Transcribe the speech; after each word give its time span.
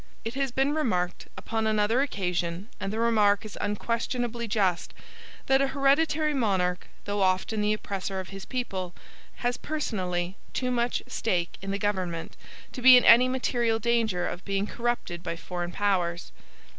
It 0.25 0.33
has 0.33 0.51
been 0.51 0.73
remarked, 0.73 1.27
upon 1.37 1.67
another 1.67 2.01
occasion, 2.01 2.69
and 2.79 2.91
the 2.91 2.97
remark 2.99 3.45
is 3.45 3.55
unquestionably 3.61 4.47
just, 4.47 4.95
that 5.45 5.61
an 5.61 5.67
hereditary 5.67 6.33
monarch, 6.33 6.87
though 7.05 7.21
often 7.21 7.61
the 7.61 7.73
oppressor 7.73 8.19
of 8.19 8.29
his 8.29 8.43
people, 8.43 8.95
has 9.45 9.57
personally 9.57 10.37
too 10.53 10.71
much 10.71 11.03
stake 11.05 11.55
in 11.61 11.69
the 11.69 11.77
government 11.77 12.35
to 12.71 12.81
be 12.81 12.97
in 12.97 13.05
any 13.05 13.27
material 13.27 13.77
danger 13.77 14.25
of 14.27 14.43
being 14.43 14.65
corrupted 14.65 15.21
by 15.21 15.35
foreign 15.35 15.71
powers. 15.71 16.31